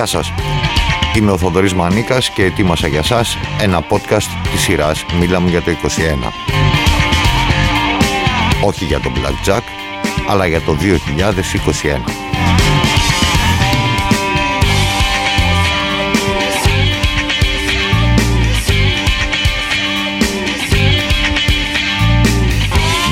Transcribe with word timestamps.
Γεια 0.00 0.08
σας. 0.08 0.32
Είμαι 1.16 1.30
ο 1.30 1.38
Θοδωρής 1.38 1.74
Μανίκας 1.74 2.30
και 2.30 2.44
ετοίμασα 2.44 2.86
για 2.86 3.02
σας 3.02 3.38
ένα 3.60 3.82
podcast 3.88 4.26
της 4.52 4.60
σειράς 4.60 5.04
Μίλαμε 5.18 5.50
για 5.50 5.62
το 5.62 5.70
21. 5.70 6.32
Όχι 8.64 8.84
για 8.84 9.00
το 9.00 9.12
Blackjack, 9.14 9.60
αλλά 10.28 10.46
για 10.46 10.60
το 10.60 10.74
2021. 10.74 12.04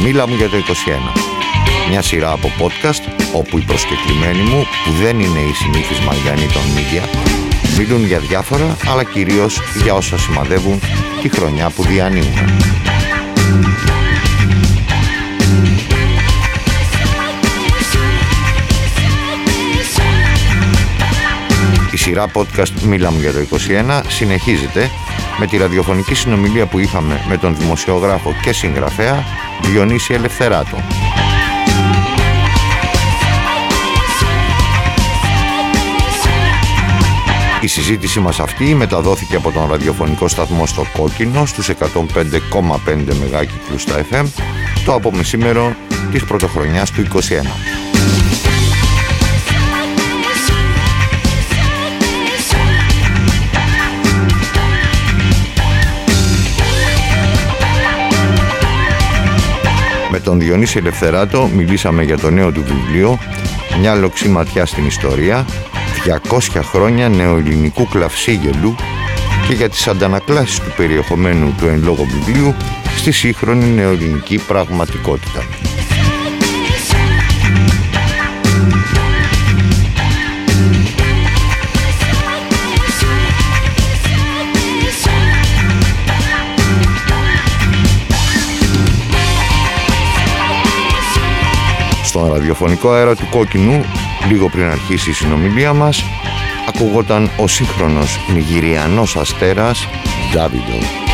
Μίλα 0.02 0.24
για 0.28 0.48
το 0.48 0.56
21. 0.56 0.62
Μια 1.90 2.02
σειρά 2.02 2.30
από 2.30 2.52
podcast 2.58 3.17
όπου 3.32 3.58
οι 3.58 3.60
προσκεκλημένοι 3.60 4.42
μου 4.42 4.66
που 4.84 4.90
δεν 5.02 5.20
είναι 5.20 5.38
οι 5.38 5.52
συνήθεις 5.52 5.98
μαριανοί 5.98 6.46
των 6.46 6.62
media 6.76 7.08
μιλούν 7.78 8.06
για 8.06 8.18
διάφορα 8.18 8.76
αλλά 8.86 9.04
κυρίως 9.04 9.60
για 9.82 9.94
όσα 9.94 10.18
σημαδεύουν 10.18 10.80
τη 11.22 11.28
χρονιά 11.28 11.70
που 11.70 11.82
διανύουμε. 11.82 12.44
Η 21.92 21.96
σειρά 21.96 22.30
podcast 22.32 22.82
Μίλαμε 22.82 23.18
για 23.20 23.32
το 23.32 23.38
21 23.88 24.00
συνεχίζεται 24.08 24.90
με 25.38 25.46
τη 25.46 25.56
ραδιοφωνική 25.56 26.14
συνομιλία 26.14 26.66
που 26.66 26.78
είχαμε 26.78 27.20
με 27.28 27.36
τον 27.36 27.56
δημοσιογράφο 27.56 28.34
και 28.42 28.52
συγγραφέα 28.52 29.24
Διονύση 29.62 30.14
Ελευθεράτο. 30.14 30.76
Η 37.60 37.66
συζήτηση 37.66 38.20
μας 38.20 38.40
αυτή 38.40 38.74
μεταδόθηκε 38.74 39.36
από 39.36 39.50
τον 39.50 39.68
ραδιοφωνικό 39.70 40.28
σταθμό 40.28 40.66
στο 40.66 40.86
Κόκκινο 40.96 41.46
στους 41.46 41.68
105,5 41.68 43.14
μεγάκυκλους 43.20 43.82
στα 43.82 44.04
FM 44.10 44.24
το 44.84 44.94
απομεσήμερο 44.94 45.74
της 46.12 46.24
πρωτοχρονιάς 46.24 46.90
του 46.90 47.02
21. 47.02 47.06
Με 60.10 60.20
τον 60.20 60.38
Διονύση 60.38 60.78
Ελευθεράτο 60.78 61.50
μιλήσαμε 61.54 62.02
για 62.02 62.18
το 62.18 62.30
νέο 62.30 62.52
του 62.52 62.64
βιβλίο 62.64 63.18
«Μια 63.80 63.94
λοξή 63.94 64.28
ματιά 64.28 64.66
στην 64.66 64.86
ιστορία» 64.86 65.46
200 66.08 66.60
χρόνια 66.62 67.08
νεοελληνικού 67.08 67.88
κλαυσίγελου 67.88 68.74
και 69.48 69.54
για 69.54 69.68
τις 69.68 69.88
αντανακλάσεις 69.88 70.58
του 70.58 70.72
περιεχομένου 70.76 71.54
του 71.58 71.66
εν 71.66 71.82
λόγω 71.84 72.04
βιβλίου 72.04 72.54
στη 72.96 73.12
σύγχρονη 73.12 73.66
νεοελληνική 73.66 74.38
πραγματικότητα. 74.46 75.42
Στον 92.04 92.32
ραδιοφωνικό 92.32 92.90
αέρα 92.90 93.16
του 93.16 93.26
Κόκκινου 93.30 93.84
Λίγο 94.26 94.48
πριν 94.48 94.64
αρχίσει 94.64 95.10
η 95.10 95.12
συνομιλία 95.12 95.72
μας, 95.72 96.04
ακούγονταν 96.68 97.30
ο 97.36 97.46
σύγχρονος 97.46 98.20
νιγηριανός 98.32 99.16
αστέρας 99.16 99.88
Ντάβιντο. 100.32 101.07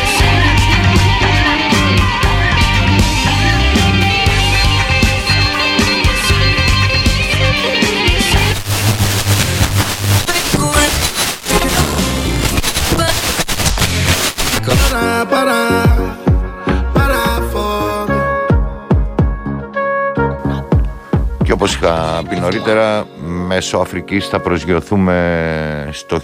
Όπως 21.65 21.77
είχα 21.77 22.23
πει 22.29 22.35
νωρίτερα, 22.35 23.07
μέσω 23.47 23.77
Αφρικής 23.77 24.27
θα 24.27 24.39
προσγειωθούμε 24.39 25.89
στο 25.91 26.21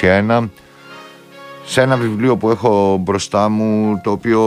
1821 0.00 0.48
σε 1.64 1.80
ένα 1.80 1.96
βιβλίο 1.96 2.36
που 2.36 2.50
έχω 2.50 2.96
μπροστά 3.00 3.48
μου 3.48 4.00
το 4.02 4.10
οποίο 4.10 4.40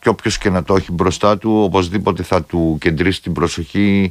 και 0.00 0.08
όποιος 0.08 0.38
και 0.38 0.50
να 0.50 0.62
το 0.62 0.74
έχει 0.74 0.92
μπροστά 0.92 1.38
του 1.38 1.62
οπωσδήποτε 1.62 2.22
θα 2.22 2.42
του 2.42 2.76
κεντρήσει 2.80 3.22
την 3.22 3.32
προσοχή. 3.32 4.10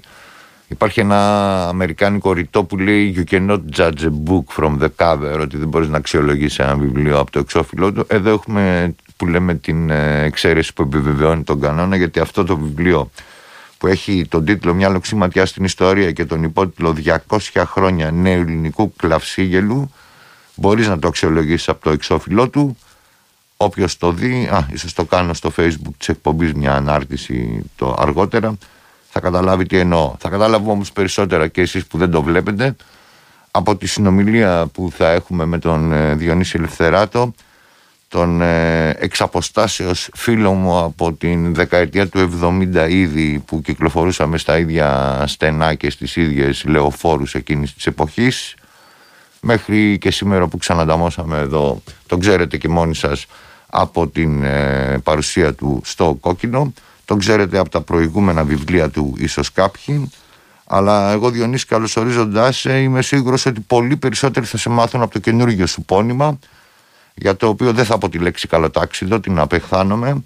Υπάρχει 0.67 0.99
ένα 0.99 1.67
αμερικάνικο 1.67 2.33
ρητό 2.33 2.63
που 2.63 2.77
λέει 2.77 3.15
You 3.17 3.33
cannot 3.33 3.59
judge 3.77 4.03
a 4.03 4.29
book 4.29 4.63
from 4.63 4.79
the 4.81 4.89
cover 4.97 5.39
ότι 5.41 5.57
δεν 5.57 5.67
μπορείς 5.67 5.87
να 5.87 5.97
αξιολογήσει 5.97 6.63
ένα 6.63 6.75
βιβλίο 6.75 7.19
από 7.19 7.31
το 7.31 7.39
εξώφυλλό 7.39 7.91
του. 7.91 8.05
Εδώ 8.07 8.29
έχουμε 8.29 8.95
που 9.17 9.27
λέμε 9.27 9.53
την 9.53 9.89
ε, 9.89 10.23
εξαίρεση 10.23 10.73
που 10.73 10.81
επιβεβαιώνει 10.81 11.43
τον 11.43 11.59
κανόνα 11.59 11.95
γιατί 11.95 12.19
αυτό 12.19 12.43
το 12.43 12.57
βιβλίο 12.57 13.09
που 13.81 13.87
έχει 13.87 14.25
τον 14.29 14.45
τίτλο 14.45 14.73
«Μια 14.73 14.89
λοξή 14.89 15.15
ματιά 15.15 15.45
στην 15.45 15.63
ιστορία» 15.63 16.11
και 16.11 16.25
τον 16.25 16.43
υπότιτλο 16.43 16.95
«200 17.27 17.63
χρόνια 17.65 18.11
νέου 18.11 18.41
ελληνικού 18.41 18.93
κλαυσίγελου» 18.95 19.91
μπορείς 20.55 20.87
να 20.87 20.99
το 20.99 21.07
αξιολογήσεις 21.07 21.69
από 21.69 21.83
το 21.83 21.89
εξώφυλλό 21.89 22.49
του 22.49 22.77
Όποιος 23.57 23.97
το 23.97 24.11
δει, 24.11 24.49
α, 24.51 24.67
ίσως 24.71 24.93
το 24.93 25.05
κάνω 25.05 25.33
στο 25.33 25.51
facebook 25.57 25.93
της 25.97 26.09
εκπομπής 26.09 26.53
μια 26.53 26.75
ανάρτηση 26.75 27.63
το 27.75 27.95
αργότερα 27.99 28.57
θα 29.09 29.19
καταλάβει 29.19 29.65
τι 29.65 29.77
εννοώ. 29.77 30.15
Θα 30.19 30.29
καταλάβω 30.29 30.71
όμως 30.71 30.91
περισσότερα 30.91 31.47
και 31.47 31.61
εσείς 31.61 31.85
που 31.85 31.97
δεν 31.97 32.11
το 32.11 32.23
βλέπετε 32.23 32.75
από 33.51 33.75
τη 33.75 33.87
συνομιλία 33.87 34.67
που 34.73 34.91
θα 34.91 35.11
έχουμε 35.11 35.45
με 35.45 35.59
τον 35.59 35.91
ε, 35.91 36.15
Διονύση 36.15 36.57
Ελευθεράτο 36.57 37.33
τον 38.11 38.41
ε, 38.41 38.89
εξαποστάσεως 38.89 40.09
φίλο 40.13 40.51
μου 40.53 40.79
από 40.79 41.13
την 41.13 41.53
δεκαετία 41.53 42.07
του 42.07 42.29
70 42.43 42.89
ήδη 42.89 43.43
που 43.45 43.61
κυκλοφορούσαμε 43.61 44.37
στα 44.37 44.57
ίδια 44.57 45.23
στενά 45.27 45.73
και 45.73 45.89
στις 45.89 46.15
ίδιες 46.15 46.63
λεωφόρους 46.67 47.35
εκείνης 47.35 47.73
της 47.73 47.85
εποχής 47.85 48.55
μέχρι 49.41 49.97
και 49.97 50.11
σήμερα 50.11 50.47
που 50.47 50.57
ξανανταμώσαμε 50.57 51.37
εδώ 51.37 51.81
τον 52.05 52.19
ξέρετε 52.19 52.57
και 52.57 52.67
μόνοι 52.67 52.95
σας 52.95 53.25
από 53.67 54.07
την 54.07 54.43
ε, 54.43 54.99
παρουσία 55.03 55.53
του 55.53 55.81
στο 55.83 56.17
κόκκινο 56.19 56.73
τον 57.05 57.19
ξέρετε 57.19 57.57
από 57.57 57.69
τα 57.69 57.81
προηγούμενα 57.81 58.43
βιβλία 58.43 58.89
του 58.89 59.15
ίσως 59.17 59.51
κάποιοι 59.51 60.09
αλλά 60.65 61.11
εγώ 61.11 61.29
Διονύση 61.29 61.65
καλωσορίζοντάς 61.65 62.63
είμαι 62.63 63.01
σίγουρος 63.01 63.45
ότι 63.45 63.59
πολύ 63.59 63.97
περισσότεροι 63.97 64.45
θα 64.45 64.57
σε 64.57 64.69
μάθουν 64.69 65.01
από 65.01 65.11
το 65.11 65.19
καινούργιο 65.19 65.67
σου 65.67 65.81
πόνημα 65.81 66.39
για 67.13 67.35
το 67.35 67.47
οποίο 67.47 67.71
δεν 67.71 67.85
θα 67.85 67.97
πω 67.97 68.09
τη 68.09 68.17
λέξη 68.17 68.47
καλοτάξιδο, 68.47 69.19
την 69.19 69.39
απεχθάνομαι, 69.39 70.23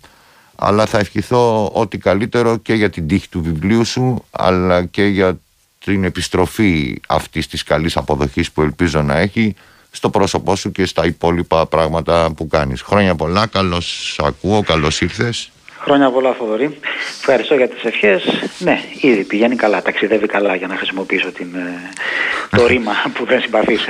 αλλά 0.56 0.86
θα 0.86 0.98
ευχηθώ 0.98 1.70
ό,τι 1.74 1.98
καλύτερο 1.98 2.58
και 2.58 2.74
για 2.74 2.90
την 2.90 3.08
τύχη 3.08 3.30
του 3.30 3.42
βιβλίου 3.42 3.86
σου, 3.86 4.26
αλλά 4.32 4.84
και 4.84 5.04
για 5.06 5.40
την 5.86 6.04
επιστροφή 6.04 7.02
αυτής 7.08 7.48
της 7.48 7.64
καλής 7.64 7.98
αποδοχής 7.98 8.52
που 8.52 8.62
ελπίζω 8.62 9.02
να 9.02 9.18
έχει 9.18 9.56
στο 9.92 10.10
πρόσωπό 10.10 10.56
σου 10.56 10.72
και 10.72 10.86
στα 10.86 11.06
υπόλοιπα 11.06 11.66
πράγματα 11.66 12.34
που 12.36 12.48
κάνεις. 12.48 12.82
Χρόνια 12.82 13.16
πολλά, 13.16 13.48
καλώς 13.48 14.20
ακούω, 14.24 14.64
καλώς 14.64 15.02
ήρθες. 15.02 15.50
Χρόνια 15.80 16.12
πολλά 16.12 16.34
Θοδωρή. 16.34 16.80
Ευχαριστώ 17.20 17.56
για 17.56 17.70
τις 17.70 17.84
ευχές. 17.84 18.24
Ναι, 18.58 18.80
ήδη 19.02 19.24
πηγαίνει 19.24 19.56
καλά, 19.56 19.82
ταξιδεύει 19.82 20.28
καλά 20.28 20.56
για 20.56 20.68
να 20.68 20.76
χρησιμοποιήσω 20.76 21.32
την, 21.32 21.56
ε, 21.56 22.58
το 22.58 22.68
ρήμα 22.72 22.94
που 23.14 23.26
δεν 23.26 23.42
συμπαθείς. 23.42 23.86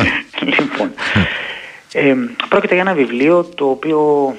λοιπόν, 0.56 0.92
ε, 1.92 2.14
πρόκειται 2.48 2.74
για 2.74 2.82
ένα 2.82 2.94
βιβλίο 2.94 3.44
το 3.44 3.64
οποίο 3.64 4.34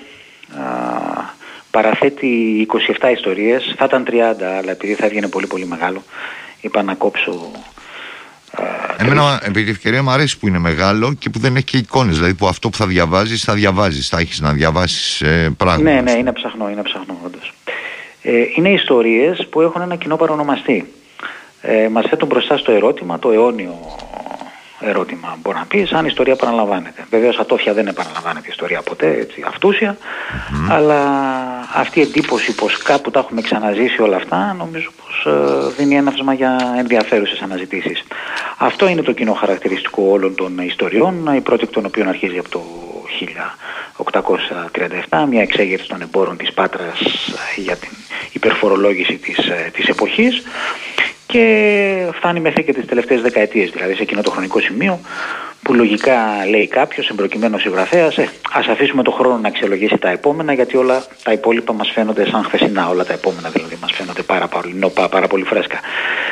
παραθέτει 1.71 2.67
27 2.99 3.11
ιστορίες, 3.11 3.73
θα 3.77 3.85
ήταν 3.85 4.05
30 4.09 4.13
αλλά 4.59 4.71
επειδή 4.71 4.93
θα 4.93 5.05
έβγαινε 5.05 5.27
πολύ 5.27 5.47
πολύ 5.47 5.65
μεγάλο 5.65 6.03
είπα 6.61 6.83
να 6.83 6.93
κόψω 6.93 7.51
Εμένα 8.97 9.39
επειδή 9.43 9.67
η 9.67 9.71
ευκαιρία 9.71 10.03
μου 10.03 10.09
αρέσει 10.09 10.39
που 10.39 10.47
είναι 10.47 10.59
μεγάλο 10.59 11.13
και 11.19 11.29
που 11.29 11.39
δεν 11.39 11.55
έχει 11.55 11.65
και 11.65 11.77
εικόνες 11.77 12.15
δηλαδή 12.15 12.33
που 12.33 12.47
αυτό 12.47 12.69
που 12.69 12.77
θα 12.77 12.87
διαβάζεις 12.87 13.43
θα 13.43 13.53
διαβάζεις, 13.53 14.07
θα 14.07 14.19
έχεις 14.19 14.39
να 14.39 14.53
διαβάσεις 14.53 15.21
ε, 15.21 15.53
πράγματα 15.57 15.91
Ναι, 15.91 16.01
ναι, 16.01 16.11
είναι 16.11 16.31
ψαχνό, 16.31 16.69
είναι 16.69 16.81
ψαχνό 16.81 17.19
όντως. 17.25 17.53
Ε, 18.21 18.31
Είναι 18.55 18.69
ιστορίες 18.69 19.47
που 19.49 19.61
έχουν 19.61 19.81
ένα 19.81 19.95
κοινό 19.95 20.15
παρονομαστή. 20.15 20.91
Ε, 21.61 21.87
Μας 21.87 22.05
θέτουν 22.09 22.27
μπροστά 22.27 22.57
στο 22.57 22.71
ερώτημα 22.71 23.19
το 23.19 23.31
αιώνιο 23.31 23.79
ερώτημα 24.81 25.37
μπορεί 25.41 25.57
να 25.57 25.65
πεις, 25.65 25.91
αν 25.91 26.03
η 26.03 26.07
ιστορία 26.09 26.33
επαναλαμβάνεται. 26.33 27.05
Βεβαίως 27.09 27.37
ατόφια 27.39 27.73
δεν 27.73 27.87
επαναλαμβάνεται 27.87 28.45
η 28.45 28.49
ιστορία 28.51 28.81
ποτέ, 28.81 29.17
έτσι, 29.19 29.43
αυτούσια, 29.47 29.97
αλλά 30.69 30.99
αυτή 31.73 31.99
η 31.99 32.01
εντύπωση 32.01 32.55
πως 32.55 32.77
κάπου 32.77 33.11
τα 33.11 33.19
έχουμε 33.19 33.41
ξαναζήσει 33.41 34.01
όλα 34.01 34.15
αυτά, 34.15 34.55
νομίζω 34.57 34.89
πως 35.05 35.33
ε, 35.33 35.73
δίνει 35.77 35.95
έναυσμα 35.95 36.33
για 36.33 36.75
ενδιαφέρουσες 36.77 37.41
αναζητήσεις. 37.41 38.03
Αυτό 38.57 38.87
είναι 38.87 39.01
το 39.01 39.11
κοινό 39.11 39.33
χαρακτηριστικό 39.33 40.03
όλων 40.09 40.35
των 40.35 40.57
ιστοριών, 40.57 41.35
η 41.35 41.41
πρώτη 41.41 41.63
εκ 41.63 41.71
των 41.71 41.85
οποίων 41.85 42.07
αρχίζει 42.07 42.37
από 42.37 42.49
το 42.49 42.63
1837, 45.09 45.25
μια 45.29 45.41
εξέγερση 45.41 45.87
των 45.87 46.01
εμπόρων 46.01 46.37
της 46.37 46.53
Πάτρας 46.53 46.99
για 47.55 47.75
την 47.75 47.89
υπερφορολόγηση 48.31 49.17
της, 49.17 49.37
της 49.73 49.87
εποχής 49.87 50.43
και 51.31 52.11
φτάνει 52.13 52.39
μέχρι 52.39 52.63
και 52.63 52.73
τις 52.73 52.85
τελευταίες 52.85 53.21
δεκαετίες, 53.21 53.69
δηλαδή 53.69 53.93
σε 53.93 54.01
εκείνο 54.01 54.21
το 54.21 54.31
χρονικό 54.31 54.59
σημείο 54.59 54.99
που 55.63 55.73
λογικά 55.73 56.15
λέει 56.49 56.67
κάποιος 56.67 57.09
εμπροκειμένος 57.09 57.61
συγγραφέας 57.61 58.17
ε, 58.17 58.29
ας 58.51 58.67
αφήσουμε 58.67 59.03
το 59.03 59.11
χρόνο 59.11 59.37
να 59.37 59.47
αξιολογήσει 59.47 59.97
τα 59.97 60.09
επόμενα 60.09 60.53
γιατί 60.53 60.77
όλα 60.77 61.05
τα 61.23 61.31
υπόλοιπα 61.31 61.73
μας 61.73 61.91
φαίνονται 61.93 62.29
σαν 62.29 62.43
χθεσινά 62.43 62.89
όλα 62.89 63.05
τα 63.05 63.13
επόμενα 63.13 63.49
δηλαδή 63.49 63.77
μας 63.81 63.91
φαίνονται 63.93 64.21
πάρα 64.21 64.47
πολύ, 64.47 64.91
πάρα 65.09 65.27
πολύ 65.27 65.43
φρέσκα 65.43 65.79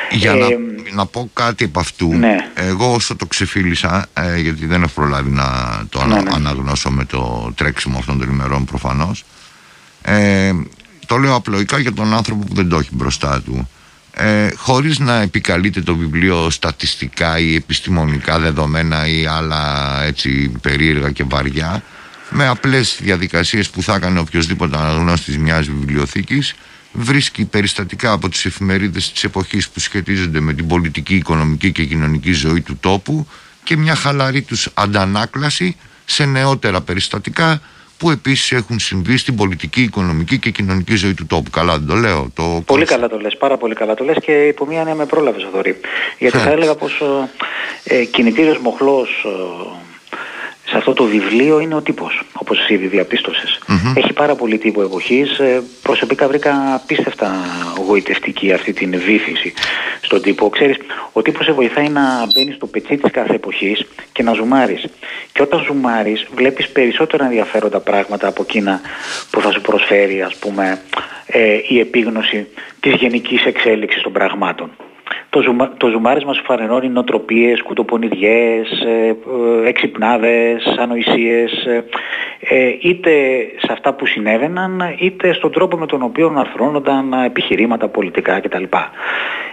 για 0.09 0.33
να, 0.33 0.45
ε, 0.45 0.59
να 0.93 1.05
πω 1.05 1.29
κάτι 1.33 1.63
από 1.63 1.79
αυτού 1.79 2.13
ναι. 2.13 2.37
εγώ 2.55 2.93
όσο 2.93 3.15
το 3.15 3.25
ξεφίλησα 3.25 4.05
ε, 4.13 4.39
γιατί 4.39 4.65
δεν 4.65 4.81
έχω 4.83 4.91
προλάβει 4.95 5.29
να 5.29 5.45
το 5.89 6.05
ναι, 6.05 6.21
ναι. 6.21 6.29
αναγνώσω 6.33 6.89
με 6.89 7.05
το 7.05 7.51
τρέξιμο 7.55 7.97
αυτών 7.97 8.19
των 8.19 8.29
ημερών 8.29 8.65
προφανώς 8.65 9.25
ε, 10.01 10.51
το 11.05 11.17
λέω 11.17 11.35
απλοϊκά 11.35 11.79
για 11.79 11.93
τον 11.93 12.13
άνθρωπο 12.13 12.43
που 12.45 12.53
δεν 12.53 12.69
το 12.69 12.77
έχει 12.77 12.89
μπροστά 12.91 13.41
του 13.45 13.69
ε, 14.13 14.49
χωρίς 14.55 14.99
να 14.99 15.21
επικαλείται 15.21 15.81
το 15.81 15.95
βιβλίο 15.95 16.49
στατιστικά 16.49 17.39
ή 17.39 17.55
επιστημονικά 17.55 18.39
δεδομένα 18.39 19.07
ή 19.07 19.25
άλλα 19.25 20.03
έτσι 20.03 20.51
περίεργα 20.61 21.11
και 21.11 21.23
βαριά 21.23 21.83
με 22.29 22.47
απλές 22.47 22.97
διαδικασίες 23.01 23.69
που 23.69 23.81
θα 23.81 23.95
έκανε 23.95 24.19
οποιοδήποτε 24.19 24.77
αναγνώστης 24.77 25.37
μιας 25.37 25.67
βιβλιοθήκης 25.67 26.55
βρίσκει 26.91 27.45
περιστατικά 27.45 28.11
από 28.11 28.29
τις 28.29 28.45
εφημερίδες 28.45 29.11
της 29.11 29.23
εποχής 29.23 29.69
που 29.69 29.79
σχετίζονται 29.79 30.39
με 30.39 30.53
την 30.53 30.67
πολιτική, 30.67 31.15
οικονομική 31.15 31.71
και 31.71 31.85
κοινωνική 31.85 32.31
ζωή 32.31 32.61
του 32.61 32.77
τόπου 32.79 33.27
και 33.63 33.77
μια 33.77 33.95
χαλαρή 33.95 34.41
τους 34.41 34.69
αντανάκλαση 34.73 35.75
σε 36.05 36.25
νεότερα 36.25 36.81
περιστατικά 36.81 37.61
που 37.99 38.09
επίσης 38.09 38.51
έχουν 38.51 38.79
συμβεί 38.79 39.17
στην 39.17 39.35
πολιτική, 39.35 39.81
οικονομική 39.81 40.39
και 40.39 40.49
κοινωνική 40.49 40.95
ζωή 40.95 41.13
του 41.13 41.25
τόπου. 41.25 41.49
Καλά 41.49 41.77
δεν 41.77 41.87
το 41.87 41.95
λέω. 41.95 42.31
Το... 42.35 42.63
Πολύ 42.65 42.85
καλά 42.85 43.09
το 43.09 43.19
λες, 43.19 43.37
πάρα 43.37 43.57
πολύ 43.57 43.75
καλά 43.75 43.93
το 43.93 44.03
λες 44.03 44.17
και 44.21 44.31
υπό 44.31 44.65
μία 44.65 44.83
ναι 44.83 44.95
με 44.95 45.05
πρόλαβες 45.05 45.43
Θοδωρή. 45.43 45.79
Γιατί 46.17 46.37
θα 46.37 46.49
έλεγα 46.49 46.75
πως 46.75 47.01
ε, 47.83 47.95
ε 47.95 48.03
κινητήριος 48.03 48.57
μοχλός 48.57 49.25
ε, 49.25 50.69
σε 50.69 50.77
αυτό 50.77 50.93
το 50.93 51.03
βιβλίο 51.03 51.59
είναι 51.59 51.75
ο 51.75 51.81
τύπος, 51.81 52.21
όπως 52.33 52.69
ήδη 52.69 53.05
Έχει 53.95 54.13
πάρα 54.13 54.35
πολύ 54.35 54.57
τύπο 54.57 54.81
εποχής. 54.81 55.39
Ε, 55.39 55.61
προσωπικά 55.81 56.27
βρήκα 56.27 56.73
απίστευτα 56.73 57.31
γοητευτική 57.87 58.53
αυτή 58.53 58.73
την 58.73 58.99
βήθηση 58.99 59.53
στον 60.09 60.21
τύπο. 60.21 60.49
Ξέρεις, 60.49 60.77
ο 61.13 61.21
τύπος 61.21 61.45
σε 61.45 61.51
βοηθάει 61.51 61.89
να 61.89 62.01
μπαίνεις 62.33 62.55
στο 62.55 62.67
πετσί 62.67 62.97
της 62.97 63.11
κάθε 63.11 63.33
εποχής 63.33 63.85
και 64.11 64.23
να 64.23 64.33
ζουμάρεις. 64.33 64.85
Και 65.31 65.41
όταν 65.41 65.63
ζουμάρεις 65.65 66.27
βλέπεις 66.35 66.69
περισσότερα 66.69 67.23
ενδιαφέροντα 67.25 67.79
πράγματα 67.79 68.27
από 68.27 68.41
εκείνα 68.47 68.81
που 69.31 69.41
θα 69.41 69.51
σου 69.51 69.61
προσφέρει 69.61 70.21
ας 70.21 70.35
πούμε 70.35 70.81
ε, 71.25 71.59
η 71.67 71.79
επίγνωση 71.79 72.47
της 72.79 72.93
γενικής 72.93 73.45
εξέλιξης 73.45 74.01
των 74.01 74.11
πραγμάτων. 74.11 74.71
Το, 75.29 75.41
ζουμα, 75.41 75.73
το 75.77 75.87
ζουμάρισμα 75.87 76.33
σου 76.33 76.43
φανερώνει 76.43 76.89
νοοτροπίες, 76.89 77.61
κουτοπονιδιές, 77.61 78.69
ε, 78.85 79.07
ε, 79.07 79.67
εξυπνάδες, 79.67 80.75
ανοησίες, 80.77 81.65
ε, 81.65 81.83
ε, 82.39 82.75
είτε 82.81 83.11
σε 83.57 83.71
αυτά 83.71 83.93
που 83.93 84.05
συνέβαιναν, 84.05 84.95
είτε 84.99 85.33
στον 85.33 85.51
τρόπο 85.51 85.77
με 85.77 85.85
τον 85.85 86.01
οποίο 86.01 86.33
αρθρώνονταν 86.37 87.13
επιχειρήματα 87.13 87.87
πολιτικά 87.87 88.39
κτλ. 88.39 88.63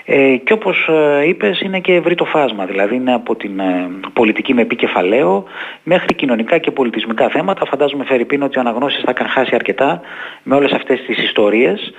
Ε, 0.09 0.37
και 0.37 0.53
όπως 0.53 0.89
ε, 0.89 1.29
είπες 1.29 1.61
είναι 1.61 1.81
και 1.81 1.95
ευρύ 1.95 2.15
το 2.15 2.25
φάσμα, 2.25 2.65
δηλαδή 2.65 2.95
είναι 2.95 3.15
από 3.15 3.37
την 3.37 3.59
ε, 3.59 3.91
πολιτική 4.13 4.55
με 4.55 4.63
επικεφαλαίο 4.63 5.45
μέχρι 5.83 6.15
κοινωνικά 6.15 6.59
και 6.59 6.71
πολιτισμικά 6.71 7.29
θέματα. 7.29 7.67
Φαντάζομαι 7.67 8.05
Φερρυπίν 8.05 8.43
ότι 8.43 8.59
ο 8.59 8.61
αναγνώστης 8.61 9.03
θα 9.05 9.13
είχαν 9.15 9.29
χάσει 9.29 9.55
αρκετά 9.55 10.01
με 10.43 10.55
όλες 10.55 10.73
αυτές 10.73 11.01
τις 11.01 11.19
ιστορίες 11.19 11.93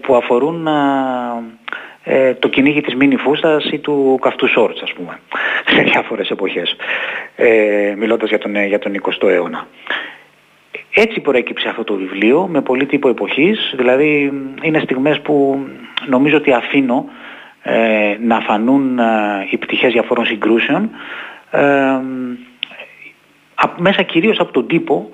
που 0.00 0.16
αφορούν 0.16 0.68
ε, 2.10 2.34
το 2.34 2.48
κυνήγι 2.48 2.80
της 2.80 2.94
μίνι 2.94 3.16
φούστας 3.16 3.64
ή 3.64 3.78
του 3.78 4.18
καυτού 4.20 4.48
σόρτς 4.48 4.82
ας 4.82 4.92
πούμε 4.92 5.20
σε 5.74 5.82
διάφορες 5.82 6.30
εποχές 6.30 6.76
ε, 7.36 7.94
μιλώντας 7.96 8.28
για 8.28 8.38
τον, 8.38 8.64
για 8.66 8.78
τον 8.78 8.92
20ο 9.02 9.28
αιώνα. 9.28 9.66
Έτσι 10.94 11.20
προέκυψε 11.20 11.68
αυτό 11.68 11.84
το 11.84 11.94
βιβλίο 11.94 12.46
με 12.46 12.62
πολύ 12.62 12.86
τύπο 12.86 13.08
εποχής, 13.08 13.74
δηλαδή 13.76 14.32
είναι 14.62 14.78
στιγμές 14.78 15.20
που 15.20 15.66
νομίζω 16.06 16.36
ότι 16.36 16.52
αφήνω 16.52 17.04
ε, 17.62 18.16
να 18.20 18.40
φανούν 18.40 18.98
ε, 18.98 19.04
οι 19.50 19.56
πτυχές 19.56 19.92
διαφόρων 19.92 20.26
συγκρούσεων 20.26 20.90
ε, 21.50 22.00
μέσα 23.76 24.02
κυρίως 24.02 24.38
από 24.38 24.52
τον 24.52 24.66
τύπο 24.66 25.10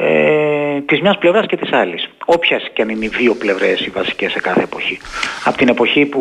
ε, 0.00 0.80
της 0.86 1.00
μιας 1.00 1.18
πλευράς 1.18 1.46
και 1.46 1.56
της 1.56 1.72
άλλης. 1.72 2.08
Όποιας 2.24 2.62
και 2.72 2.82
αν 2.82 2.88
είναι 2.88 3.04
οι 3.04 3.08
δύο 3.08 3.34
πλευρές 3.34 3.80
οι 3.80 3.90
βασικές 3.90 4.32
σε 4.32 4.40
κάθε 4.40 4.62
εποχή. 4.62 4.98
Από 5.44 5.56
την 5.56 5.68
εποχή 5.68 6.04
που, 6.04 6.20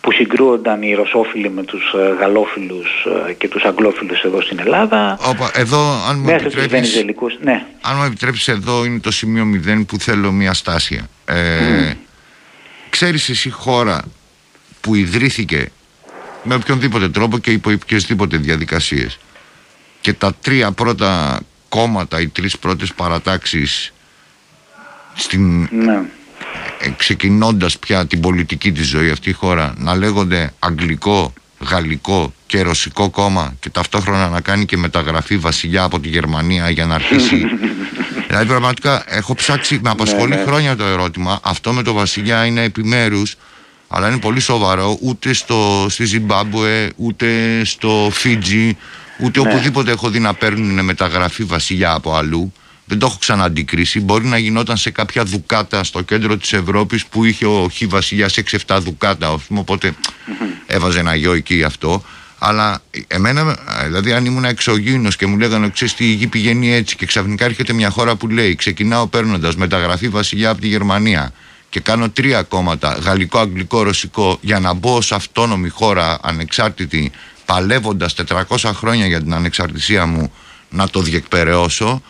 που 0.00 0.12
συγκρούονταν 0.12 0.82
οι 0.82 0.94
Ρωσόφιλοι 0.94 1.50
με 1.50 1.62
τους 1.62 1.94
ε, 1.96 2.16
Γαλλόφιλους 2.20 3.06
ε, 3.28 3.32
και 3.32 3.48
τους 3.48 3.62
Αγγλόφιλους 3.64 4.22
εδώ 4.22 4.40
στην 4.40 4.58
Ελλάδα. 4.58 5.18
Όπα, 5.20 5.50
εδώ, 5.54 6.04
αν 6.08 6.18
μου 6.18 6.28
επιτρέπεις, 6.28 7.04
ναι. 7.40 7.64
αν 7.80 7.96
μου 7.96 8.04
επιτρέπεις 8.04 8.48
εδώ 8.48 8.84
είναι 8.84 8.98
το 8.98 9.10
σημείο 9.10 9.44
0 9.66 9.84
που 9.86 9.98
θέλω 9.98 10.32
μια 10.32 10.52
στάσια. 10.52 11.08
Ε, 11.24 11.92
Ξέρεις 12.90 13.28
εσύ 13.28 13.50
χώρα 13.50 14.02
που 14.80 14.94
ιδρύθηκε 14.94 15.70
με 16.42 16.54
οποιονδήποτε 16.54 17.08
τρόπο 17.08 17.38
και 17.38 17.50
υπό 17.50 17.70
οποιασδήποτε 17.70 18.36
διαδικασίες; 18.36 19.18
Και 20.00 20.12
τα 20.12 20.34
τρία 20.42 20.72
πρώτα 20.72 21.40
κόμματα, 21.70 22.20
οι 22.20 22.28
τρεις 22.28 22.58
πρώτες 22.58 22.92
παρατάξεις 22.92 23.92
στην... 25.14 25.68
Ναι. 25.70 26.02
Ε, 26.80 26.90
ξεκινώντας 26.96 27.78
πια 27.78 28.06
την 28.06 28.20
πολιτική 28.20 28.72
της 28.72 28.86
ζωή 28.86 29.10
αυτή 29.10 29.30
η 29.30 29.32
χώρα 29.32 29.74
να 29.76 29.96
λέγονται 29.96 30.52
αγγλικό, 30.58 31.32
γαλλικό 31.58 32.34
και 32.46 32.62
ρωσικό 32.62 33.10
κόμμα 33.10 33.54
και 33.60 33.70
ταυτόχρονα 33.70 34.28
να 34.28 34.40
κάνει 34.40 34.64
και 34.64 34.76
μεταγραφή 34.76 35.36
βασιλιά 35.36 35.82
από 35.82 36.00
τη 36.00 36.08
Γερμανία 36.08 36.70
για 36.70 36.86
να 36.86 36.94
αρχίσει 36.94 37.44
δηλαδή 38.28 38.46
πραγματικά 38.46 39.04
έχω 39.06 39.34
ψάξει 39.34 39.80
με 39.82 39.90
απασχολεί 39.90 40.30
ναι, 40.30 40.36
ναι. 40.36 40.42
χρόνια 40.42 40.76
το 40.76 40.84
ερώτημα 40.84 41.40
αυτό 41.42 41.72
με 41.72 41.82
το 41.82 41.92
βασιλιά 41.92 42.44
είναι 42.44 42.62
επιμέρους 42.62 43.36
αλλά 43.88 44.08
είναι 44.08 44.18
πολύ 44.18 44.40
σοβαρό 44.40 44.98
ούτε 45.00 45.32
στο, 45.32 45.86
στη 45.88 46.04
Ζιμπάμπουε 46.04 46.90
ούτε 46.96 47.60
στο 47.64 48.08
Φίτζι 48.12 48.76
Ούτε 49.22 49.40
ναι. 49.40 49.48
οπουδήποτε 49.48 49.90
έχω 49.90 50.10
δει 50.10 50.18
να 50.18 50.34
παίρνουν 50.34 50.84
μεταγραφή 50.84 51.44
βασιλιά 51.44 51.92
από 51.92 52.16
αλλού. 52.16 52.52
Δεν 52.84 52.98
το 52.98 53.06
έχω 53.06 53.16
ξαναντικρίσει. 53.20 54.00
Μπορεί 54.00 54.26
να 54.26 54.38
γινόταν 54.38 54.76
σε 54.76 54.90
κάποια 54.90 55.24
δουκάτα 55.24 55.84
στο 55.84 56.02
κέντρο 56.02 56.36
της 56.36 56.52
Ευρώπης 56.52 57.06
που 57.06 57.24
είχε 57.24 57.46
ο 57.46 57.68
Χ 57.68 57.82
βασιλιάς 57.86 58.38
6-7 58.66 58.78
δουκάτα, 58.80 59.38
οπότε 59.48 59.94
έβαζε 60.66 60.98
ένα 60.98 61.14
γιο 61.14 61.32
εκεί 61.32 61.62
αυτό. 61.62 62.04
Αλλά 62.42 62.82
εμένα, 63.06 63.56
δηλαδή, 63.84 64.12
αν 64.12 64.24
ήμουν 64.24 64.44
εξωγήινος 64.44 65.16
και 65.16 65.26
μου 65.26 65.38
λέγανε, 65.38 65.68
ξέρεις 65.68 65.94
τι 65.94 66.04
η 66.04 66.12
γη 66.12 66.26
πηγαίνει 66.26 66.72
έτσι, 66.72 66.96
και 66.96 67.06
ξαφνικά 67.06 67.44
έρχεται 67.44 67.72
μια 67.72 67.90
χώρα 67.90 68.16
που 68.16 68.28
λέει, 68.28 68.54
ξεκινάω 68.54 69.06
παίρνοντας 69.06 69.56
μεταγραφή 69.56 70.08
βασιλιά 70.08 70.50
από 70.50 70.60
τη 70.60 70.68
Γερμανία 70.68 71.32
και 71.68 71.80
κάνω 71.80 72.10
τρία 72.10 72.42
κόμματα, 72.42 72.98
γαλλικό, 73.02 73.38
αγγλικό, 73.38 73.82
ρωσικό, 73.82 74.38
για 74.40 74.60
να 74.60 74.72
μπω 74.72 75.00
σε 75.00 75.14
αυτόνομη 75.14 75.68
χώρα 75.68 76.18
ανεξάρτητη 76.22 77.12
παλεύοντας 77.52 78.14
400 78.28 78.70
χρόνια 78.74 79.06
για 79.06 79.20
την 79.20 79.34
ανεξαρτησία 79.34 80.06
μου 80.06 80.32
να 80.70 80.88
το 80.88 81.00
διεκπαιρεώσω 81.00 82.02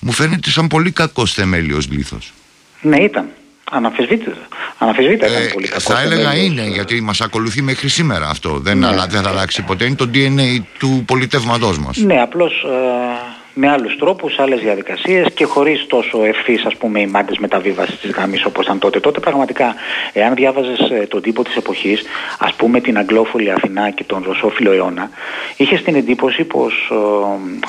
μου 0.00 0.12
φαίνεται 0.12 0.50
σαν 0.50 0.66
πολύ 0.66 0.90
κακός 0.90 1.32
θεμέλιος 1.32 1.90
λίθος. 1.90 2.32
Ναι 2.80 2.96
ήταν. 2.96 3.28
Αναφεσβήτητα. 3.70 4.48
Αναφεσβήτητα 4.78 5.26
ήταν 5.26 5.42
ε, 5.42 5.46
πολύ 5.46 5.68
κακός. 5.68 5.82
Θα 5.82 6.00
έλεγα 6.00 6.36
είναι, 6.36 6.66
γιατί 6.66 7.00
μας 7.00 7.20
ακολουθεί 7.20 7.62
μέχρι 7.62 7.88
σήμερα 7.88 8.28
αυτό. 8.28 8.58
Δεν, 8.58 8.78
ναι. 8.78 8.88
δεν 9.08 9.22
θα 9.22 9.28
αλλάξει 9.28 9.62
ποτέ. 9.62 9.84
Είναι 9.84 9.94
το 9.94 10.10
DNA 10.14 10.62
του 10.78 11.02
πολιτεύματός 11.06 11.78
μας. 11.78 11.96
Ναι, 11.96 12.20
απλώς 12.20 12.52
ε, 12.52 13.37
με 13.54 13.68
άλλους 13.68 13.96
τρόπους, 13.96 14.38
άλλες 14.38 14.60
διαδικασίες 14.60 15.26
και 15.34 15.44
χωρίς 15.44 15.86
τόσο 15.86 16.24
ευθύς 16.24 16.64
ας 16.64 16.76
πούμε 16.76 17.00
οι 17.00 17.06
μάγκες 17.06 17.38
μεταβίβασης 17.38 18.00
της 18.00 18.10
γραμμής 18.10 18.44
όπως 18.44 18.64
ήταν 18.64 18.78
τότε. 18.78 19.00
Τότε 19.00 19.20
πραγματικά 19.20 19.74
εάν 20.12 20.34
διάβαζες 20.34 20.78
ε, 20.78 21.06
τον 21.06 21.22
τύπο 21.22 21.44
της 21.44 21.56
εποχής, 21.56 22.02
ας 22.38 22.54
πούμε 22.54 22.80
την 22.80 22.98
Αγγλόφωλη 22.98 23.50
Αθηνά 23.50 23.90
και 23.90 24.04
τον 24.04 24.22
Ρωσόφιλο 24.26 24.72
αιώνα, 24.72 25.10
είχες 25.56 25.82
την 25.82 25.94
εντύπωση 25.94 26.44
πως 26.44 26.90
ε, 26.92 26.96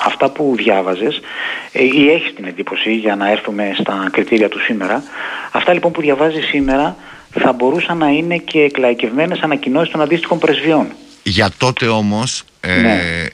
αυτά 0.06 0.30
που 0.30 0.54
διάβαζες 0.58 1.22
ε, 1.72 1.84
ή 1.84 2.10
έχεις 2.10 2.34
την 2.34 2.46
εντύπωση 2.46 2.94
για 2.94 3.16
να 3.16 3.32
έρθουμε 3.32 3.72
στα 3.80 4.08
κριτήρια 4.12 4.50
του 4.50 4.60
σήμερα, 4.60 5.04
αυτά 5.52 5.74
λοιπόν 5.74 5.92
που 5.92 6.02
διαβάζεις 6.02 6.46
σήμερα 6.46 6.96
θα 7.40 7.52
μπορούσαν 7.52 7.98
να 7.98 8.08
είναι 8.08 8.38
και 8.38 8.60
εκλαϊκευμένες 8.60 9.40
ανακοινώσεις 9.40 9.92
των 9.92 10.02
αντίστοιχων 10.02 10.40
πρεσβειών. 10.40 10.88
Για 11.24 11.52
τότε 11.58 11.88
όμως 11.88 12.44
ναι 12.82 13.28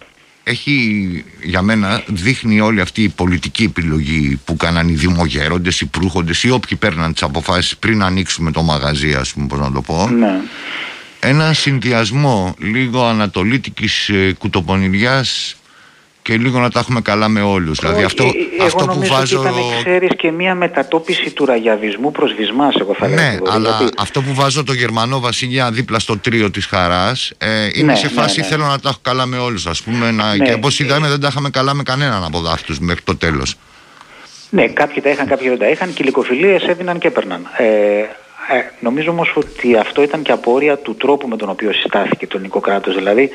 έχει 0.47 1.25
για 1.43 1.61
μένα 1.61 2.03
δείχνει 2.07 2.59
όλη 2.59 2.81
αυτή 2.81 3.03
η 3.03 3.09
πολιτική 3.09 3.63
επιλογή 3.63 4.39
που 4.45 4.55
κάναν 4.55 4.89
οι 4.89 4.93
δημογέροντες, 4.93 5.81
οι 5.81 5.85
προύχοντες 5.85 6.43
ή 6.43 6.49
όποιοι 6.49 6.77
παίρναν 6.77 7.13
τις 7.13 7.23
αποφάσεις 7.23 7.77
πριν 7.77 8.03
ανοίξουμε 8.03 8.51
το 8.51 8.61
μαγαζί 8.61 9.13
ας 9.13 9.33
πούμε 9.33 9.47
πώς 9.47 9.59
να 9.59 9.71
το 9.71 9.81
πω 9.81 10.09
ναι. 10.09 10.39
Ένα 11.19 11.53
συνδυασμό 11.53 12.55
λίγο 12.59 13.05
ανατολίτικης 13.05 14.09
ε, 14.09 14.33
κουτοπονηριάς 14.37 15.55
και 16.25 16.37
λίγο 16.37 16.59
να 16.59 16.69
τα 16.69 16.79
έχουμε 16.79 17.01
καλά 17.01 17.27
με 17.27 17.41
όλους. 17.41 17.79
Δηλαδή 17.79 18.03
αυτό, 18.03 18.23
ε, 18.23 18.27
εγώ 18.57 18.65
αυτό 18.65 18.85
που 18.85 18.93
νομίζω 18.93 19.13
βάζω... 19.13 19.39
ότι 19.39 19.47
ήταν, 19.49 19.61
ξέρεις, 19.83 20.09
και 20.17 20.31
μια 20.31 20.55
μετατόπιση 20.55 21.31
του 21.31 21.45
ραγιαβισμού 21.45 22.11
προς 22.11 22.33
βυσμάς, 22.33 22.75
εγώ 22.79 22.93
θα 22.93 23.07
Ναι, 23.07 23.15
λέγα. 23.15 23.39
αλλά 23.49 23.71
Δηλαδή, 23.77 23.93
αυτό 23.97 24.21
που 24.21 24.33
βάζω 24.33 24.63
το 24.63 24.73
Γερμανό 24.73 25.19
Βασιλιά 25.19 25.71
δίπλα 25.71 25.99
στο 25.99 26.17
τρίο 26.17 26.51
της 26.51 26.65
χαράς 26.65 27.31
ε, 27.37 27.69
είναι 27.73 27.91
Ναι, 27.91 27.97
σε 27.97 28.05
ναι, 28.05 28.11
φάση 28.11 28.39
ναι. 28.39 28.45
θέλω 28.45 28.65
να 28.65 28.79
τα 28.79 28.89
έχω 28.89 28.97
καλά 29.01 29.25
με 29.25 29.37
όλους 29.37 29.65
ας 29.67 29.81
πούμε 29.81 30.11
να, 30.11 30.35
Ναι. 30.35 30.45
και 30.45 30.53
όπως 30.53 30.79
είδαμε 30.79 31.07
δεν 31.07 31.19
τα 31.19 31.27
είχαμε 31.31 31.49
καλά 31.49 31.73
με 31.73 31.83
κανέναν 31.83 32.23
από 32.23 32.43
αυτούς 32.47 32.79
μέχρι 32.79 33.01
το 33.03 33.15
τέλος. 33.17 33.55
Ναι, 34.49 34.67
κάποιοι 34.67 35.01
τα 35.01 35.09
είχαν, 35.09 35.27
κάποιοι 35.27 35.49
δεν 35.49 35.57
τα 35.57 35.69
είχαν 35.69 35.93
και 35.93 36.01
οι 36.01 36.05
λυκοφιλίες 36.05 36.63
έδιναν 36.63 36.99
και 36.99 37.07
έπαιρναν. 37.07 37.47
Ε, 37.57 37.65
ε, 38.51 38.71
νομίζω 38.79 39.11
όμως 39.11 39.33
ότι 39.35 39.75
αυτό 39.77 40.01
ήταν 40.01 40.21
και 40.21 40.31
απόρρια 40.31 40.77
του 40.77 40.95
τρόπου 40.95 41.27
με 41.27 41.37
τον 41.37 41.49
οποίο 41.49 41.73
συστάθηκε 41.73 42.27
το 42.27 42.33
ελληνικό 42.35 42.59
κράτος. 42.59 42.95
Δηλαδή, 42.95 43.29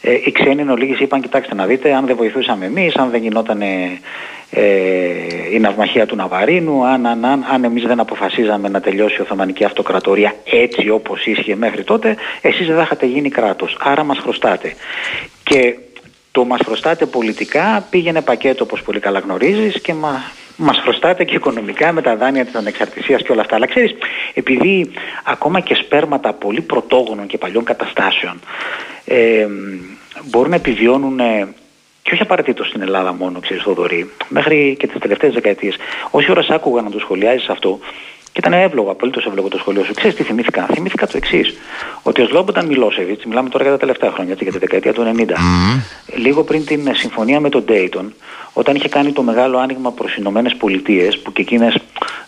ε, 0.00 0.12
οι 0.12 0.32
ξένοι 0.32 0.60
εν 0.60 0.70
ολίγης 0.70 1.00
είπαν, 1.00 1.20
κοιτάξτε 1.20 1.54
να 1.54 1.66
δείτε, 1.66 1.94
αν 1.94 2.06
δεν 2.06 2.16
βοηθούσαμε 2.16 2.66
εμείς, 2.66 2.96
αν 2.96 3.10
δεν 3.10 3.22
γινόταν 3.22 3.62
ε, 3.62 4.00
η 5.52 5.58
ναυμαχία 5.58 6.06
του 6.06 6.16
Ναβαρίνου, 6.16 6.86
αν, 6.86 7.06
αν, 7.06 7.24
αν, 7.24 7.44
αν 7.52 7.64
εμείς 7.64 7.82
δεν 7.82 8.00
αποφασίζαμε 8.00 8.68
να 8.68 8.80
τελειώσει 8.80 9.16
η 9.18 9.20
Οθωμανική 9.20 9.64
Αυτοκρατορία 9.64 10.34
έτσι 10.44 10.88
όπως 10.88 11.26
ίσχυε 11.26 11.56
μέχρι 11.56 11.84
τότε, 11.84 12.16
εσείς 12.40 12.66
δεν 12.66 12.76
θα 12.76 12.82
είχατε 12.82 13.06
γίνει 13.06 13.28
κράτος. 13.28 13.76
Άρα 13.80 14.04
μας 14.04 14.18
χρωστάτε. 14.18 14.74
Και 15.42 15.76
το 16.32 16.44
μας 16.44 16.60
χρωστάτε 16.64 17.06
πολιτικά 17.06 17.86
πήγαινε 17.90 18.20
πακέτο 18.20 18.64
όπως 18.64 18.82
πολύ 18.82 19.00
καλά 19.00 19.18
γνωρίζεις 19.18 19.80
και 19.80 19.94
μα, 19.94 20.22
μας 20.56 20.78
χρωστάτε 20.78 21.24
και 21.24 21.34
οικονομικά 21.34 21.92
με 21.92 22.02
τα 22.02 22.16
δάνεια 22.16 22.44
της 22.44 22.54
ανεξαρτησίας 22.54 23.22
και 23.22 23.32
όλα 23.32 23.40
αυτά. 23.40 23.56
Αλλά 23.56 23.66
ξέρεις, 23.66 23.94
επειδή 24.34 24.90
ακόμα 25.24 25.60
και 25.60 25.74
σπέρματα 25.74 26.32
πολύ 26.32 26.60
πρωτόγονων 26.60 27.26
και 27.26 27.38
παλιών 27.38 27.64
καταστάσεων 27.64 28.40
ε, 29.04 29.46
μπορούν 30.24 30.50
να 30.50 30.56
επιβιώνουν 30.56 31.20
ε, 31.20 31.48
και 32.02 32.10
όχι 32.12 32.22
απαραίτητο 32.22 32.64
στην 32.64 32.82
Ελλάδα 32.82 33.12
μόνο, 33.12 33.40
ξέρεις 33.40 33.62
Θοδωρή, 33.62 34.10
μέχρι 34.28 34.76
και 34.78 34.86
τις 34.86 35.00
τελευταίες 35.00 35.32
δεκαετίες. 35.32 35.76
Όση 36.10 36.30
ώρα 36.30 36.42
σ' 36.42 36.50
άκουγα 36.50 36.82
να 36.82 36.90
το 36.90 36.98
σχολιάζεις 36.98 37.48
αυτό, 37.48 37.78
και 38.34 38.40
ήταν 38.46 38.52
εύλογο, 38.52 38.90
απολύτως 38.90 39.26
εύλογο 39.26 39.48
το 39.48 39.58
σχολείο 39.58 39.84
σου. 39.84 39.94
Ξέρεις 39.94 40.16
τι 40.16 40.22
θυμήθηκα; 40.22 40.66
Θυμήθηκα 40.72 41.06
το 41.06 41.16
εξής. 41.16 41.54
Ότι 42.02 42.22
ο 42.22 42.26
Σλόμπονταν 42.26 42.66
Μιλόσεβιτς, 42.66 43.24
μιλάμε 43.24 43.48
τώρα 43.48 43.64
για 43.64 43.72
τα 43.72 43.78
τελευταία 43.78 44.10
χρόνια, 44.10 44.32
έτσι, 44.32 44.44
για 44.44 44.52
τη 44.52 44.58
δεκαετία 44.58 44.92
του 44.92 45.02
90, 45.02 45.32
λίγο 46.16 46.42
πριν 46.42 46.66
την 46.66 46.94
συμφωνία 46.94 47.40
με 47.40 47.48
τον 47.48 47.64
Dayton, 47.68 48.04
όταν 48.52 48.74
είχε 48.74 48.88
κάνει 48.88 49.12
το 49.12 49.22
μεγάλο 49.22 49.58
άνοιγμα 49.58 49.92
προς 49.92 50.06
τις 50.10 50.16
Ηνωμένες 50.16 50.54
Πολιτείες, 50.54 51.18
που 51.18 51.32
και 51.32 51.42
εκείνες 51.42 51.76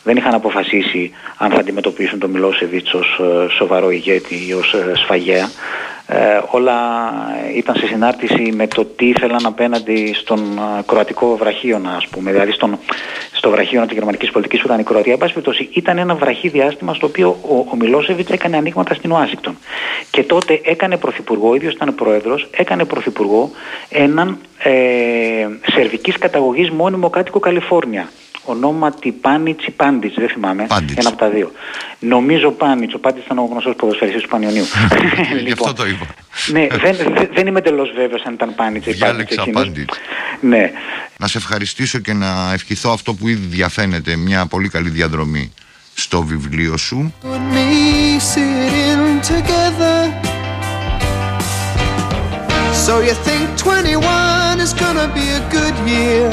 δεν 0.02 0.16
είχαν 0.16 0.34
αποφασίσει 0.34 1.12
αν 1.36 1.50
θα 1.50 1.58
αντιμετωπίσουν 1.58 2.18
τον 2.18 2.30
Μιλόσεβιτς 2.30 2.94
ως 2.94 3.20
σοβαρό 3.56 3.90
ηγέτη 3.90 4.46
ή 4.48 4.52
ως 4.52 4.74
σφαγέα, 4.94 5.50
ε, 6.08 6.40
όλα 6.50 6.74
ήταν 7.54 7.76
σε 7.76 7.86
συνάρτηση 7.86 8.52
με 8.54 8.66
το 8.66 8.84
τι 8.84 9.08
ήθελαν 9.08 9.46
απέναντι 9.46 10.14
στον 10.14 10.38
ε, 10.38 10.82
κροατικό 10.86 11.36
βραχίωνα, 11.36 11.96
ας 11.96 12.06
πούμε, 12.06 12.32
δηλαδή 12.32 12.52
στον, 12.52 12.78
στο 13.32 13.50
βραχίωνα 13.50 13.86
της 13.86 13.94
γερμανικής 13.94 14.30
πολιτικής 14.30 14.60
που 14.60 14.66
ήταν 14.66 14.80
η 14.80 14.82
Κροατία. 14.82 15.12
Εν 15.12 15.18
πάση 15.18 15.32
περιπτώσει, 15.32 15.68
ήταν 15.72 15.98
ένα 15.98 16.14
βραχή 16.14 16.48
διάστημα 16.48 16.94
στο 16.94 17.06
οποίο 17.06 17.28
ο, 17.48 17.54
ο 17.54 17.76
Μιλόσεβιτς 17.76 18.30
έκανε 18.30 18.56
ανοίγματα 18.56 18.94
στην 18.94 19.12
Ουάσιγκτον. 19.12 19.58
Και 20.10 20.22
τότε 20.22 20.60
έκανε 20.64 20.96
πρωθυπουργό, 20.96 21.50
ο 21.50 21.54
ίδιος 21.54 21.72
ήταν 21.72 21.94
πρόεδρος, 21.94 22.48
έκανε 22.50 22.84
πρωθυπουργό 22.84 23.50
έναν 23.88 24.38
ε, 24.58 24.72
σερβικής 25.72 26.18
καταγωγής 26.18 26.70
μόνιμο 26.70 27.10
κάτοικο 27.10 27.38
Καλιφόρνια 27.38 28.08
ονόματι 28.46 29.12
Πάνιτς 29.12 29.64
ή 29.66 29.70
Πάντιτς, 29.70 30.14
δεν 30.14 30.28
θυμάμαι. 30.28 30.66
Πάντιτς. 30.66 30.94
Ένα 30.96 31.08
από 31.08 31.18
τα 31.18 31.28
δύο. 31.28 31.52
Νομίζω 31.98 32.50
Πάνιτς, 32.50 32.94
ο 32.94 32.98
Πάντιτς 32.98 33.24
ήταν 33.24 33.38
ο 33.38 33.48
γνωστός 33.50 33.74
ποδοσφαιριστής 33.74 34.22
του 34.22 34.28
Πανιωνίου. 34.28 34.64
Γι' 35.46 35.52
αυτό 35.52 35.72
το 35.72 35.86
είπα. 35.86 36.06
ναι, 36.52 36.66
δεν, 36.82 36.96
δεν- 37.14 37.28
δεν 37.34 37.46
είμαι 37.46 37.60
τελώς 37.60 37.92
βέβαιος 37.96 38.22
αν 38.22 38.32
ήταν 38.34 38.54
Πάνιτς 38.54 38.86
ή 38.86 38.88
Πάντιτς 38.88 38.98
Διάλεξα 39.06 39.40
εκείνος. 39.42 39.62
Πάντιτς. 39.64 39.98
Ναι. 40.40 40.70
Να 41.18 41.26
σε 41.26 41.38
ευχαριστήσω 41.38 41.98
και 41.98 42.12
να 42.12 42.52
ευχηθώ 42.52 42.90
αυτό 42.92 43.14
που 43.14 43.28
ήδη 43.28 43.46
διαφαίνεται 43.46 44.16
μια 44.16 44.46
πολύ 44.46 44.68
καλή 44.68 44.88
διαδρομή 44.88 45.52
στο 45.94 46.22
βιβλίο 46.22 46.76
σου. 46.76 47.14
and 47.22 47.54
me 47.54 48.20
sitting 48.34 49.20
together. 49.34 49.98
So 52.86 52.94
you 53.08 53.14
think 53.28 53.44
21 53.56 54.60
is 54.66 54.72
gonna 54.82 55.08
be 55.18 55.26
a 55.40 55.42
good 55.56 55.76
year? 55.92 56.28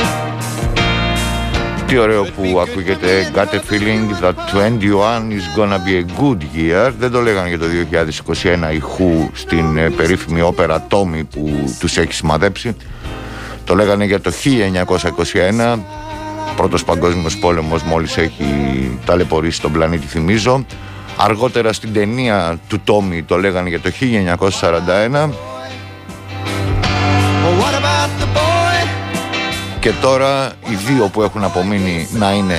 Τι 1.87 1.97
ωραίο 1.97 2.23
που 2.23 2.59
ακούγεται. 2.59 3.31
Got 3.35 3.39
a 3.39 3.59
feeling 3.69 4.21
that 4.21 4.35
21 4.53 5.31
is 5.31 5.45
gonna 5.57 5.79
be 5.79 5.97
a 5.97 6.21
good 6.21 6.41
year 6.57 6.91
Δεν 6.99 7.11
το 7.11 7.21
λέγανε 7.21 7.47
για 7.47 7.59
το 7.59 7.65
2021 8.41 8.73
η 8.73 8.81
Who 8.97 9.29
στην 9.33 9.77
ε, 9.77 9.89
περίφημη 9.89 10.41
όπερα 10.41 10.87
Tommy 10.89 11.21
που 11.31 11.73
τους 11.79 11.97
έχει 11.97 12.13
σημαδέψει. 12.13 12.75
Το 13.63 13.75
λέγανε 13.75 14.05
για 14.05 14.21
το 14.21 14.31
1921 15.75 15.79
Πρώτος 16.55 16.83
παγκόσμιος 16.83 17.37
πόλεμος 17.37 17.83
μόλις 17.83 18.17
έχει 18.17 18.45
ταλαιπωρήσει 19.05 19.61
τον 19.61 19.71
πλανήτη 19.71 20.07
θυμίζω. 20.07 20.65
Αργότερα 21.17 21.73
στην 21.73 21.93
ταινία 21.93 22.59
του 22.67 22.79
Τόμι 22.83 23.23
το 23.23 23.37
λέγανε 23.37 23.69
για 23.69 23.79
το 23.79 23.91
1941 25.19 25.29
Και 29.83 29.91
τώρα 30.01 30.51
οι 30.69 30.75
δύο 30.75 31.07
που 31.07 31.21
έχουν 31.21 31.43
απομείνει 31.43 32.07
να 32.11 32.31
είναι 32.31 32.55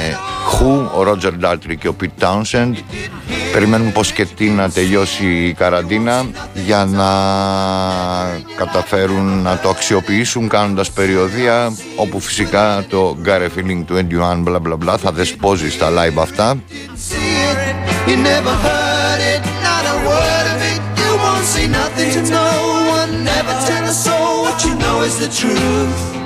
Who, 0.53 0.89
ο 0.99 1.05
Roger 1.07 1.33
Daltrey 1.45 1.77
και 1.79 1.89
ο 1.89 1.97
Pete 2.01 2.25
Townsend 2.25 2.75
περιμένουν 3.53 3.93
πως 3.93 4.13
και 4.13 4.25
τι 4.25 4.49
να 4.49 4.71
τελειώσει 4.71 5.27
η 5.27 5.53
καραντίνα 5.53 6.27
για 6.55 6.85
να 6.85 7.09
καταφέρουν 8.57 9.43
να 9.43 9.59
το 9.59 9.69
αξιοποιήσουν 9.69 10.49
κάνοντας 10.49 10.91
περιοδία 10.91 11.73
όπου 11.97 12.21
φυσικά 12.21 12.85
το 12.89 13.17
Got 13.25 13.29
a 13.29 13.59
Feeling 13.59 13.85
21 14.35 14.37
μπλα 14.37 14.59
μπλα 14.59 14.77
μπλα 14.77 14.97
θα 14.97 15.13
δεσπόζει 15.13 15.71
στα 15.71 15.89
live 15.91 16.21
αυτά 16.21 16.55
See 17.11 17.31
it, 17.51 18.11
you 18.11 18.17
never 18.17 18.55
heard 18.67 19.21
it, 19.35 19.43
not 19.69 19.85
a 19.95 19.97
word 20.09 20.47
of 20.55 20.61
it. 20.73 20.81
You 21.03 21.13
won't 21.25 21.47
see 21.55 21.69
nothing 21.81 22.11
to 22.17 22.23
no 22.39 22.49
one. 22.97 23.11
Never 23.35 23.55
tell 23.69 23.85
a 23.95 23.97
soul 24.07 24.33
what 24.45 24.59
you 24.67 24.75
know 24.83 24.97
is 25.09 25.17
the 25.25 25.31
truth. 25.41 26.24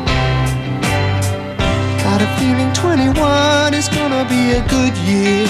A 2.29 2.41
feeling 2.41 2.73
21 2.75 3.75
is 3.75 3.89
gonna 3.89 4.25
be 4.29 4.43
a 4.61 4.63
good 4.69 4.95
year. 5.11 5.49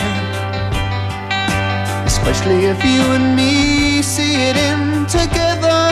Especially 2.06 2.66
if 2.72 2.78
you 2.84 3.02
and 3.16 3.34
me 3.34 4.00
see 4.00 4.34
it 4.48 4.56
in 4.56 5.04
together. 5.06 5.82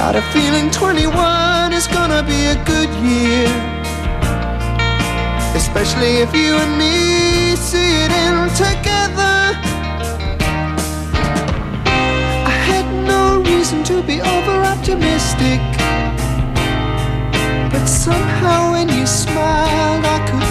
Got 0.00 0.14
a 0.14 0.22
feeling 0.32 0.70
21 0.70 1.72
is 1.72 1.86
gonna 1.88 2.22
be 2.22 2.40
a 2.54 2.56
good 2.72 2.90
year. 3.10 3.50
Especially 5.60 6.14
if 6.24 6.32
you 6.34 6.52
and 6.64 6.74
me 6.78 7.56
see 7.56 7.90
it 8.04 8.12
in 8.24 8.36
together. 8.64 9.38
I 12.54 12.56
had 12.70 12.86
no 13.12 13.40
reason 13.50 13.82
to 13.90 14.02
be 14.02 14.20
over 14.20 14.56
optimistic. 14.74 15.77
Somehow 17.88 18.72
when 18.72 18.88
you 18.90 19.06
smiled, 19.06 20.04
I 20.04 20.18
could 20.28 20.47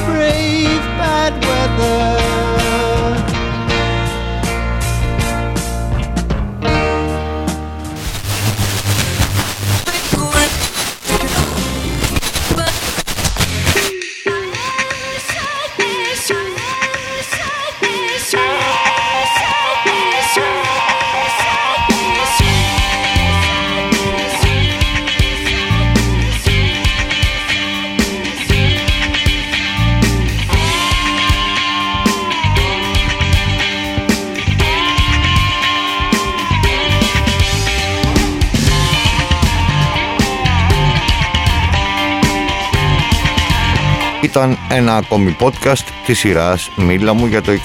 Ήταν 44.37 44.57
ένα 44.69 44.95
ακόμη 44.95 45.35
podcast 45.39 45.83
της 46.05 46.19
σειράς 46.19 46.71
Μίλα 46.75 47.13
μου 47.13 47.25
για 47.25 47.41
το 47.41 47.51
21 47.51 47.57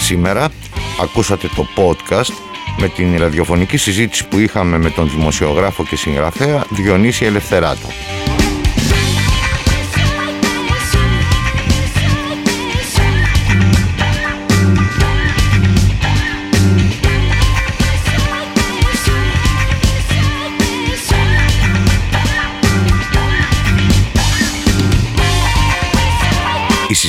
Σήμερα 0.00 0.50
ακούσατε 1.00 1.48
το 1.56 1.66
podcast 1.76 2.32
με 2.78 2.88
την 2.88 3.18
ραδιοφωνική 3.18 3.76
συζήτηση 3.76 4.28
που 4.28 4.38
είχαμε 4.38 4.78
με 4.78 4.90
τον 4.90 5.10
δημοσιογράφο 5.10 5.84
και 5.84 5.96
συγγραφέα 5.96 6.64
Διονύση 6.70 7.24
Ελευθεράτο. 7.24 8.15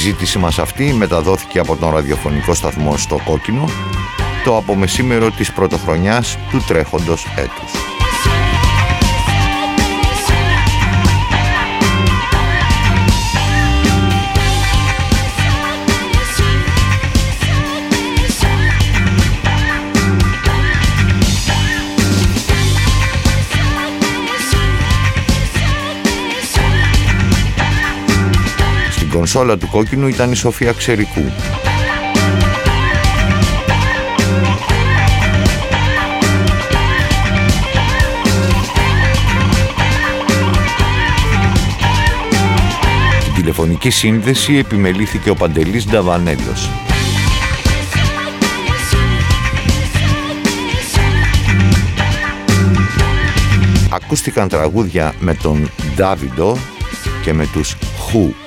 Συζήτηση 0.07 0.37
μας 0.37 0.59
αυτή 0.59 0.93
μεταδόθηκε 0.93 1.59
από 1.59 1.75
τον 1.75 1.89
ραδιοφωνικό 1.89 2.53
σταθμό 2.53 2.97
στο 2.97 3.19
Κόκκινο 3.25 3.65
το 4.43 4.57
απομεσήμερο 4.57 5.31
της 5.31 5.53
πρωτοχρονιάς 5.53 6.37
του 6.51 6.63
τρέχοντος 6.67 7.25
έτους. 7.37 7.86
Κονσόλα 29.17 29.57
του 29.57 29.67
κόκκινου 29.67 30.07
ήταν 30.07 30.31
η 30.31 30.35
Σοφία 30.35 30.71
Ξερικού 30.71 31.23
τηλεφωνική 43.35 43.89
σύνδεση 43.89 44.57
επιμελήθηκε 44.57 45.29
ο 45.29 45.35
Παντελής 45.35 45.85
Νταβανέλος. 45.85 46.69
Ακούστηκαν 53.89 54.47
τραγούδια 54.47 55.13
με 55.19 55.33
τον 55.33 55.69
Ντάβιντο 55.95 56.57
και 57.23 57.33
με 57.33 57.47
τους 57.53 57.77
Χου. 57.99 58.46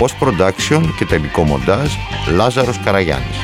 Post 0.00 0.16
production 0.20 0.82
και 0.98 1.04
τελικό 1.04 1.42
μοντάζ 1.42 1.92
Λάζαρος 2.34 2.80
Καραγιάννης. 2.84 3.36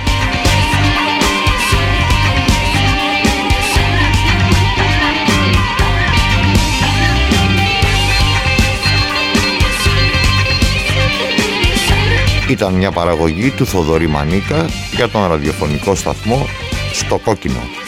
Ήταν 12.49 12.75
μια 12.75 12.91
παραγωγή 12.91 13.51
του 13.51 13.67
Θοδωρή 13.67 14.07
Μανίκα 14.07 14.67
για 14.97 15.09
τον 15.09 15.27
ραδιοφωνικό 15.27 15.95
σταθμό 15.95 16.47
στο 16.93 17.19
Κόκκινο. 17.19 17.86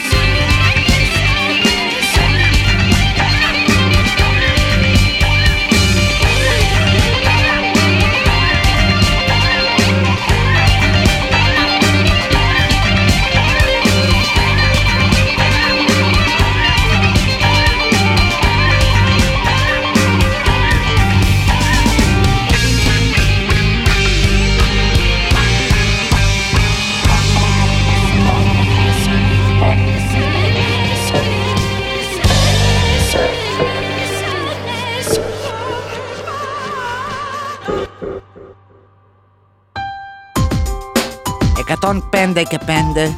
Εκατόν 42.39 42.65
πέντε 42.65 42.65
και 42.65 42.65
πέντε 42.65 43.15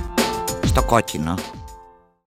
στο 0.65 0.83
κόκκινο. 0.83 1.35